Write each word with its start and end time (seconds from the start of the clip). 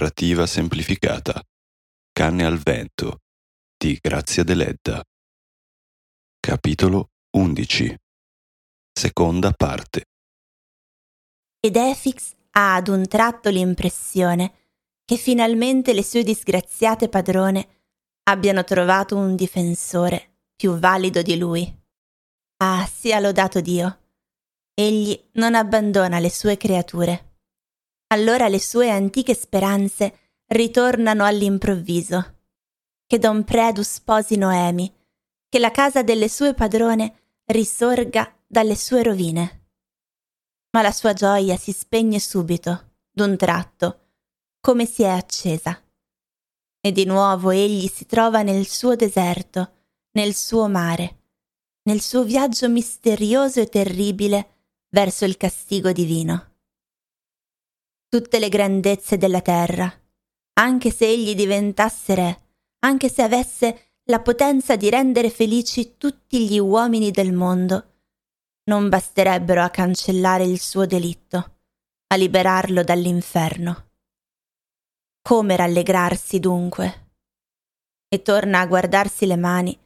Narrativa 0.00 0.46
semplificata. 0.46 1.42
Canne 2.10 2.46
al 2.46 2.56
vento 2.56 3.18
di 3.76 3.98
Grazia 4.00 4.42
Deledda. 4.42 5.04
Capitolo 6.40 7.10
11. 7.36 7.98
Seconda 8.90 9.52
parte. 9.52 10.06
Ed 11.60 11.76
Efix 11.76 12.32
ha 12.52 12.76
ad 12.76 12.88
un 12.88 13.06
tratto 13.08 13.50
l'impressione 13.50 14.70
che 15.04 15.18
finalmente 15.18 15.92
le 15.92 16.02
sue 16.02 16.22
disgraziate 16.22 17.10
padrone 17.10 17.68
abbiano 18.22 18.64
trovato 18.64 19.18
un 19.18 19.36
difensore 19.36 20.38
più 20.56 20.78
valido 20.78 21.20
di 21.20 21.36
lui. 21.36 21.78
Ah, 22.62 22.86
sia 22.90 23.20
lodato 23.20 23.60
Dio. 23.60 23.98
Egli 24.72 25.28
non 25.32 25.54
abbandona 25.54 26.18
le 26.20 26.30
sue 26.30 26.56
creature. 26.56 27.29
Allora 28.12 28.48
le 28.48 28.58
sue 28.60 28.90
antiche 28.90 29.34
speranze 29.34 30.18
ritornano 30.46 31.24
all'improvviso. 31.24 32.38
Che 33.06 33.18
Don 33.18 33.44
Predu 33.44 33.82
sposi 33.82 34.36
Noemi, 34.36 34.92
che 35.48 35.60
la 35.60 35.70
casa 35.70 36.02
delle 36.02 36.28
sue 36.28 36.54
padrone 36.54 37.42
risorga 37.46 38.36
dalle 38.46 38.74
sue 38.74 39.04
rovine. 39.04 39.68
Ma 40.72 40.82
la 40.82 40.90
sua 40.90 41.12
gioia 41.12 41.56
si 41.56 41.70
spegne 41.70 42.18
subito, 42.18 42.94
d'un 43.12 43.36
tratto, 43.36 44.00
come 44.60 44.86
si 44.86 45.02
è 45.02 45.08
accesa. 45.08 45.80
E 46.80 46.92
di 46.92 47.04
nuovo 47.04 47.50
egli 47.50 47.86
si 47.86 48.06
trova 48.06 48.42
nel 48.42 48.66
suo 48.66 48.96
deserto, 48.96 49.72
nel 50.12 50.34
suo 50.34 50.68
mare, 50.68 51.18
nel 51.84 52.00
suo 52.00 52.24
viaggio 52.24 52.68
misterioso 52.68 53.60
e 53.60 53.66
terribile 53.66 54.48
verso 54.88 55.24
il 55.24 55.36
castigo 55.36 55.92
divino 55.92 56.49
tutte 58.10 58.40
le 58.40 58.48
grandezze 58.48 59.16
della 59.16 59.40
terra, 59.40 59.88
anche 60.54 60.90
se 60.90 61.06
egli 61.06 61.36
diventasse 61.36 62.14
re, 62.16 62.42
anche 62.80 63.08
se 63.08 63.22
avesse 63.22 63.92
la 64.06 64.20
potenza 64.20 64.74
di 64.74 64.90
rendere 64.90 65.30
felici 65.30 65.96
tutti 65.96 66.48
gli 66.48 66.58
uomini 66.58 67.12
del 67.12 67.32
mondo, 67.32 68.00
non 68.64 68.88
basterebbero 68.88 69.62
a 69.62 69.70
cancellare 69.70 70.42
il 70.42 70.58
suo 70.58 70.86
delitto, 70.86 71.58
a 72.08 72.16
liberarlo 72.16 72.82
dall'inferno. 72.82 73.90
Come 75.22 75.54
rallegrarsi 75.54 76.40
dunque? 76.40 77.12
E 78.08 78.22
torna 78.22 78.58
a 78.58 78.66
guardarsi 78.66 79.24
le 79.24 79.36
mani 79.36 79.78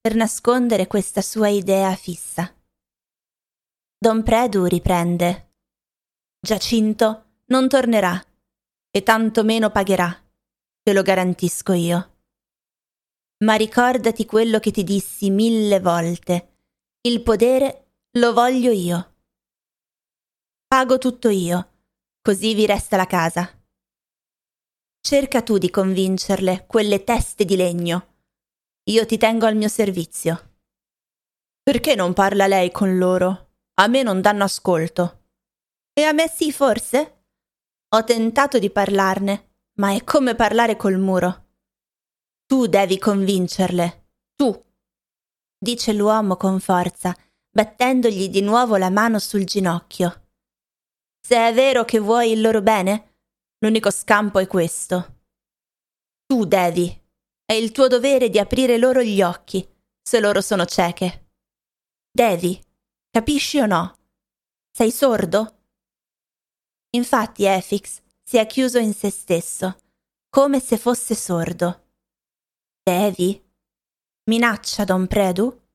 per 0.00 0.16
nascondere 0.16 0.88
questa 0.88 1.22
sua 1.22 1.46
idea 1.46 1.94
fissa. 1.94 2.52
Don 3.96 4.24
Predu 4.24 4.64
riprende. 4.64 5.52
Giacinto 6.40 7.27
non 7.50 7.68
tornerà 7.68 8.22
e 8.90 9.02
tanto 9.02 9.44
meno 9.44 9.70
pagherà, 9.70 10.10
te 10.82 10.92
lo 10.92 11.02
garantisco 11.02 11.72
io. 11.72 12.16
Ma 13.44 13.54
ricordati 13.54 14.26
quello 14.26 14.58
che 14.58 14.70
ti 14.70 14.82
dissi 14.82 15.30
mille 15.30 15.80
volte. 15.80 16.56
Il 17.02 17.22
podere 17.22 17.92
lo 18.18 18.32
voglio 18.32 18.72
io. 18.72 19.14
Pago 20.66 20.98
tutto 20.98 21.28
io, 21.28 21.84
così 22.20 22.54
vi 22.54 22.66
resta 22.66 22.96
la 22.96 23.06
casa. 23.06 23.48
Cerca 25.00 25.42
tu 25.42 25.56
di 25.56 25.70
convincerle, 25.70 26.66
quelle 26.66 27.04
teste 27.04 27.44
di 27.44 27.56
legno. 27.56 28.16
Io 28.90 29.06
ti 29.06 29.16
tengo 29.16 29.46
al 29.46 29.56
mio 29.56 29.68
servizio. 29.68 30.56
Perché 31.62 31.94
non 31.94 32.12
parla 32.12 32.46
lei 32.46 32.70
con 32.72 32.98
loro? 32.98 33.52
A 33.74 33.86
me 33.86 34.02
non 34.02 34.20
danno 34.20 34.44
ascolto. 34.44 35.26
E 35.92 36.02
a 36.02 36.12
me 36.12 36.28
sì, 36.28 36.52
forse? 36.52 37.17
Ho 37.90 38.04
tentato 38.04 38.58
di 38.58 38.70
parlarne, 38.70 39.54
ma 39.78 39.94
è 39.94 40.04
come 40.04 40.34
parlare 40.34 40.76
col 40.76 40.98
muro. 40.98 41.46
Tu 42.44 42.66
devi 42.66 42.98
convincerle, 42.98 44.08
tu, 44.34 44.64
dice 45.58 45.94
l'uomo 45.94 46.36
con 46.36 46.60
forza, 46.60 47.16
battendogli 47.50 48.28
di 48.28 48.42
nuovo 48.42 48.76
la 48.76 48.90
mano 48.90 49.18
sul 49.18 49.44
ginocchio. 49.44 50.28
Se 51.20 51.36
è 51.36 51.52
vero 51.54 51.84
che 51.84 51.98
vuoi 51.98 52.32
il 52.32 52.42
loro 52.42 52.60
bene, 52.60 53.16
l'unico 53.58 53.90
scampo 53.90 54.38
è 54.38 54.46
questo. 54.46 55.20
Tu 56.26 56.44
devi. 56.44 56.94
È 57.44 57.54
il 57.54 57.72
tuo 57.72 57.88
dovere 57.88 58.28
di 58.28 58.38
aprire 58.38 58.76
loro 58.76 59.02
gli 59.02 59.22
occhi, 59.22 59.66
se 60.02 60.20
loro 60.20 60.42
sono 60.42 60.66
cieche. 60.66 61.30
Devi. 62.10 62.62
Capisci 63.10 63.58
o 63.58 63.66
no? 63.66 63.96
Sei 64.70 64.90
sordo? 64.90 65.57
Infatti 66.90 67.44
Efix 67.44 68.00
si 68.22 68.38
è 68.38 68.46
chiuso 68.46 68.78
in 68.78 68.94
se 68.94 69.10
stesso, 69.10 69.78
come 70.28 70.60
se 70.60 70.78
fosse 70.78 71.14
sordo. 71.14 71.86
Devi? 72.82 73.44
Minaccia 74.30 74.84
Don 74.84 75.06
Predu? 75.06 75.66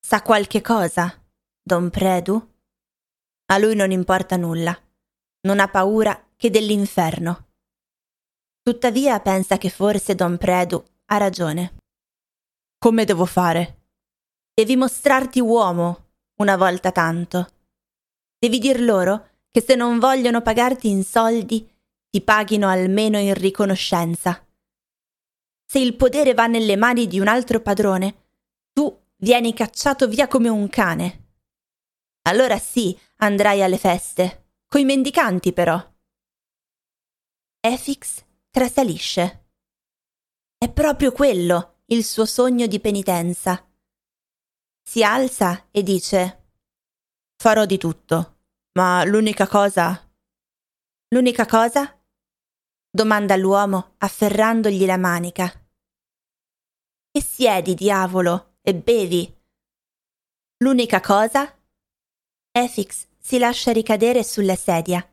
Sa 0.00 0.22
qualche 0.22 0.60
cosa, 0.62 1.22
Don 1.62 1.90
Predu? 1.90 2.50
A 3.46 3.58
lui 3.58 3.74
non 3.74 3.90
importa 3.90 4.36
nulla. 4.36 4.74
Non 5.42 5.60
ha 5.60 5.68
paura 5.68 6.30
che 6.36 6.48
dell'inferno. 6.48 7.48
Tuttavia 8.62 9.20
pensa 9.20 9.58
che 9.58 9.68
forse 9.68 10.14
Don 10.14 10.38
Predu 10.38 10.82
ha 11.06 11.16
ragione. 11.18 11.76
Come 12.78 13.04
devo 13.04 13.26
fare? 13.26 13.88
Devi 14.54 14.76
mostrarti 14.76 15.40
uomo 15.40 16.10
una 16.36 16.56
volta 16.56 16.90
tanto. 16.92 17.48
Devi 18.38 18.58
dir 18.58 18.80
loro 18.80 19.31
che 19.52 19.60
se 19.60 19.74
non 19.74 19.98
vogliono 19.98 20.40
pagarti 20.40 20.88
in 20.88 21.04
soldi, 21.04 21.70
ti 22.08 22.22
paghino 22.22 22.68
almeno 22.68 23.18
in 23.18 23.34
riconoscenza. 23.34 24.44
Se 25.66 25.78
il 25.78 25.94
podere 25.94 26.32
va 26.32 26.46
nelle 26.46 26.76
mani 26.76 27.06
di 27.06 27.20
un 27.20 27.28
altro 27.28 27.60
padrone, 27.60 28.30
tu 28.72 28.98
vieni 29.16 29.52
cacciato 29.52 30.08
via 30.08 30.26
come 30.26 30.48
un 30.48 30.68
cane. 30.68 31.34
Allora 32.22 32.58
sì, 32.58 32.98
andrai 33.16 33.62
alle 33.62 33.78
feste, 33.78 34.54
coi 34.68 34.84
mendicanti 34.84 35.52
però. 35.52 35.80
Efix 37.60 38.24
trasalisce. 38.50 39.48
È 40.56 40.70
proprio 40.70 41.12
quello 41.12 41.82
il 41.86 42.04
suo 42.04 42.24
sogno 42.24 42.66
di 42.66 42.80
penitenza. 42.80 43.68
Si 44.82 45.04
alza 45.04 45.68
e 45.70 45.82
dice 45.82 46.40
Farò 47.36 47.66
di 47.66 47.76
tutto. 47.76 48.41
Ma 48.74 49.04
l'unica 49.04 49.46
cosa... 49.46 50.10
L'unica 51.08 51.46
cosa? 51.46 51.98
domanda 52.94 53.36
l'uomo 53.36 53.94
afferrandogli 53.98 54.84
la 54.84 54.98
manica. 54.98 55.50
E 57.10 57.22
siedi, 57.22 57.74
diavolo, 57.74 58.56
e 58.60 58.74
bevi. 58.74 59.34
L'unica 60.58 61.00
cosa? 61.00 61.58
Efix 62.50 63.08
si 63.18 63.38
lascia 63.38 63.72
ricadere 63.72 64.22
sulla 64.22 64.56
sedia, 64.56 65.06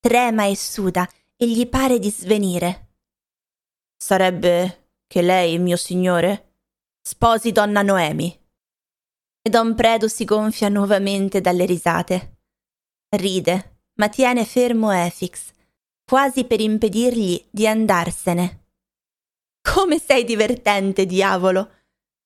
trema 0.00 0.46
e 0.46 0.56
suda 0.56 1.08
e 1.36 1.48
gli 1.48 1.68
pare 1.68 1.98
di 1.98 2.10
svenire. 2.10 2.96
Sarebbe 3.96 4.90
che 5.06 5.22
lei, 5.22 5.58
mio 5.58 5.76
signore, 5.76 6.56
sposi 7.00 7.52
donna 7.52 7.82
Noemi. 7.82 8.30
E 9.42 9.50
don 9.50 9.74
Predu 9.74 10.08
si 10.08 10.24
gonfia 10.24 10.68
nuovamente 10.68 11.40
dalle 11.40 11.66
risate. 11.66 12.41
Ride, 13.14 13.80
ma 13.96 14.08
tiene 14.08 14.46
fermo 14.46 14.90
Efix, 14.90 15.50
quasi 16.02 16.46
per 16.46 16.60
impedirgli 16.60 17.46
di 17.50 17.66
andarsene. 17.66 18.68
Come 19.60 19.98
sei 19.98 20.24
divertente, 20.24 21.04
diavolo! 21.04 21.72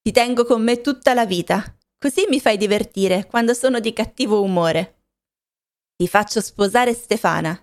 Ti 0.00 0.12
tengo 0.12 0.44
con 0.44 0.62
me 0.62 0.80
tutta 0.80 1.12
la 1.12 1.26
vita, 1.26 1.76
così 1.98 2.26
mi 2.28 2.38
fai 2.38 2.56
divertire 2.56 3.26
quando 3.26 3.52
sono 3.52 3.80
di 3.80 3.92
cattivo 3.92 4.40
umore. 4.40 5.02
Ti 5.96 6.06
faccio 6.06 6.40
sposare 6.40 6.94
Stefana. 6.94 7.60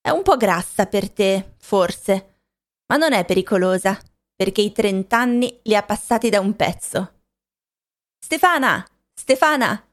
È 0.00 0.10
un 0.10 0.22
po' 0.22 0.36
grassa 0.36 0.86
per 0.86 1.10
te, 1.10 1.56
forse, 1.58 2.42
ma 2.86 2.96
non 2.96 3.12
è 3.12 3.24
pericolosa, 3.24 4.00
perché 4.36 4.60
i 4.60 4.70
trent'anni 4.70 5.58
li 5.64 5.74
ha 5.74 5.82
passati 5.82 6.28
da 6.28 6.38
un 6.38 6.54
pezzo. 6.54 7.22
Stefana! 8.24 8.86
Stefana! 9.12 9.84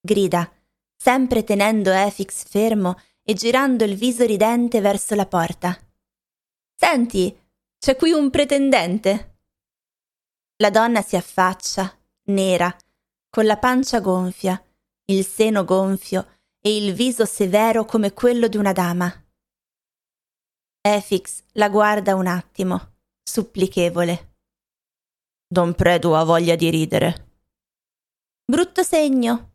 grida 0.00 0.52
sempre 0.98 1.44
tenendo 1.44 1.92
Efix 1.92 2.44
fermo 2.44 2.98
e 3.22 3.32
girando 3.34 3.84
il 3.84 3.94
viso 3.94 4.24
ridente 4.24 4.80
verso 4.80 5.14
la 5.14 5.26
porta. 5.26 5.78
Senti, 6.74 7.38
c'è 7.78 7.94
qui 7.96 8.10
un 8.10 8.30
pretendente. 8.30 9.38
La 10.56 10.70
donna 10.70 11.00
si 11.02 11.14
affaccia, 11.14 11.96
nera, 12.24 12.74
con 13.30 13.46
la 13.46 13.56
pancia 13.56 14.00
gonfia, 14.00 14.60
il 15.06 15.24
seno 15.24 15.64
gonfio 15.64 16.40
e 16.60 16.76
il 16.76 16.92
viso 16.92 17.24
severo 17.24 17.84
come 17.84 18.12
quello 18.12 18.48
di 18.48 18.56
una 18.56 18.72
dama. 18.72 19.12
Efix 20.80 21.42
la 21.52 21.68
guarda 21.68 22.16
un 22.16 22.26
attimo, 22.26 22.94
supplichevole. 23.22 24.34
Don 25.46 25.74
Predu 25.74 26.10
ha 26.10 26.24
voglia 26.24 26.56
di 26.56 26.70
ridere. 26.70 27.26
Brutto 28.44 28.82
segno, 28.82 29.47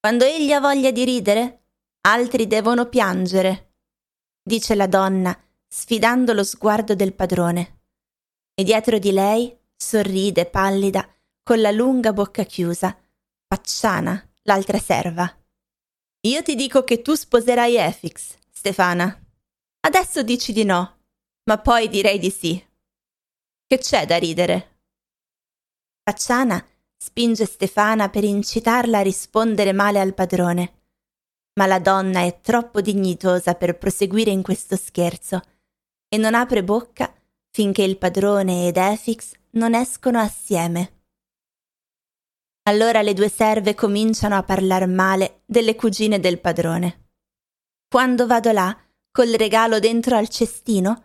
quando 0.00 0.24
egli 0.24 0.50
ha 0.50 0.60
voglia 0.60 0.90
di 0.90 1.04
ridere, 1.04 1.64
altri 2.06 2.46
devono 2.46 2.88
piangere, 2.88 3.74
dice 4.42 4.74
la 4.74 4.86
donna, 4.86 5.38
sfidando 5.68 6.32
lo 6.32 6.42
sguardo 6.42 6.94
del 6.94 7.12
padrone. 7.12 7.82
E 8.54 8.64
dietro 8.64 8.98
di 8.98 9.12
lei 9.12 9.54
sorride 9.76 10.46
pallida, 10.46 11.06
con 11.42 11.60
la 11.60 11.70
lunga 11.70 12.14
bocca 12.14 12.44
chiusa, 12.44 12.98
Pacciana, 13.46 14.26
l'altra 14.44 14.78
serva. 14.78 15.30
Io 16.22 16.42
ti 16.42 16.54
dico 16.54 16.82
che 16.82 17.02
tu 17.02 17.14
sposerai 17.14 17.76
Efix, 17.76 18.36
Stefana. 18.50 19.22
Adesso 19.80 20.22
dici 20.22 20.52
di 20.54 20.64
no, 20.64 20.98
ma 21.44 21.58
poi 21.58 21.88
direi 21.88 22.18
di 22.18 22.30
sì. 22.30 22.66
Che 23.66 23.78
c'è 23.78 24.06
da 24.06 24.16
ridere? 24.16 24.80
Pacciana 26.02 26.64
spinge 27.02 27.46
Stefana 27.46 28.10
per 28.10 28.24
incitarla 28.24 28.98
a 28.98 29.02
rispondere 29.02 29.72
male 29.72 30.00
al 30.00 30.12
padrone. 30.12 30.82
Ma 31.54 31.64
la 31.66 31.78
donna 31.78 32.20
è 32.20 32.40
troppo 32.42 32.82
dignitosa 32.82 33.54
per 33.54 33.78
proseguire 33.78 34.30
in 34.30 34.42
questo 34.42 34.76
scherzo 34.76 35.40
e 36.08 36.18
non 36.18 36.34
apre 36.34 36.62
bocca 36.62 37.12
finché 37.50 37.82
il 37.82 37.96
padrone 37.96 38.68
ed 38.68 38.76
Efix 38.76 39.32
non 39.52 39.74
escono 39.74 40.18
assieme. 40.18 40.98
Allora 42.64 43.00
le 43.00 43.14
due 43.14 43.30
serve 43.30 43.74
cominciano 43.74 44.36
a 44.36 44.42
parlar 44.42 44.86
male 44.86 45.40
delle 45.46 45.74
cugine 45.76 46.20
del 46.20 46.38
padrone. 46.38 47.08
Quando 47.88 48.26
vado 48.26 48.52
là, 48.52 48.76
col 49.10 49.30
regalo 49.30 49.78
dentro 49.78 50.16
al 50.16 50.28
cestino, 50.28 51.02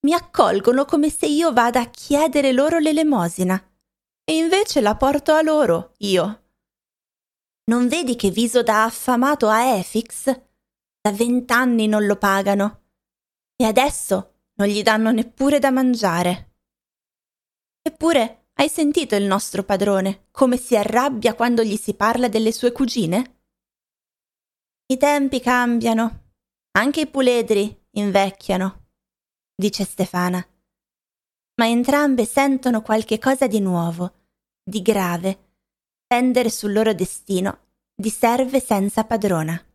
mi 0.00 0.12
accolgono 0.12 0.84
come 0.84 1.08
se 1.08 1.26
io 1.26 1.52
vada 1.52 1.80
a 1.80 1.88
chiedere 1.88 2.52
loro 2.52 2.78
l'elemosina 2.78 3.65
e 4.28 4.36
invece 4.36 4.80
la 4.80 4.96
porto 4.96 5.32
a 5.32 5.40
loro, 5.40 5.94
io. 5.98 6.42
Non 7.70 7.86
vedi 7.86 8.16
che 8.16 8.30
viso 8.30 8.64
da 8.64 8.82
affamato 8.82 9.48
a 9.48 9.76
Efix? 9.76 10.24
Da 11.00 11.12
vent'anni 11.12 11.86
non 11.86 12.06
lo 12.06 12.16
pagano. 12.16 12.82
E 13.54 13.64
adesso 13.64 14.40
non 14.54 14.66
gli 14.66 14.82
danno 14.82 15.12
neppure 15.12 15.60
da 15.60 15.70
mangiare. 15.70 16.54
Eppure, 17.80 18.48
hai 18.54 18.68
sentito 18.68 19.14
il 19.14 19.24
nostro 19.24 19.62
padrone 19.62 20.26
come 20.32 20.56
si 20.56 20.76
arrabbia 20.76 21.34
quando 21.34 21.62
gli 21.62 21.76
si 21.76 21.94
parla 21.94 22.28
delle 22.28 22.50
sue 22.50 22.72
cugine? 22.72 23.42
I 24.86 24.96
tempi 24.96 25.38
cambiano, 25.38 26.32
anche 26.72 27.02
i 27.02 27.06
puledri 27.06 27.86
invecchiano, 27.90 28.88
dice 29.54 29.84
Stefana 29.84 30.44
ma 31.56 31.68
entrambe 31.68 32.24
sentono 32.24 32.82
qualche 32.82 33.18
cosa 33.18 33.46
di 33.46 33.60
nuovo, 33.60 34.15
di 34.68 34.82
grave, 34.82 35.38
pendere 36.08 36.50
sul 36.50 36.72
loro 36.72 36.92
destino 36.92 37.58
di 37.94 38.10
serve 38.10 38.58
senza 38.58 39.04
padrona. 39.04 39.65